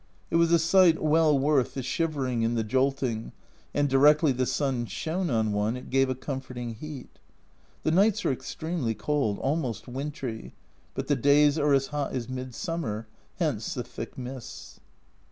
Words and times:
It 0.31 0.37
was 0.37 0.51
a 0.51 0.57
sight 0.57 0.99
well 0.99 1.37
worth 1.37 1.75
the 1.75 1.83
shivering 1.83 2.43
and 2.43 2.57
the 2.57 2.63
jolting, 2.63 3.33
and 3.71 3.87
directly 3.87 4.31
the 4.31 4.47
sun 4.47 4.87
shone 4.87 5.29
on 5.29 5.51
one 5.51 5.77
it 5.77 5.91
gave 5.91 6.09
a 6.09 6.15
comforting 6.15 6.73
heat. 6.73 7.19
The 7.83 7.91
nights 7.91 8.25
are 8.25 8.31
extremely 8.31 8.95
cold, 8.95 9.37
almost 9.37 9.87
wintry, 9.87 10.55
but 10.95 11.05
the 11.05 11.15
days 11.15 11.59
are 11.59 11.71
as 11.75 11.85
hot 11.93 12.13
as 12.13 12.27
midsummer, 12.27 13.05
hence 13.37 13.75
the 13.75 13.83
thick 13.83 14.17
mists. 14.17 14.79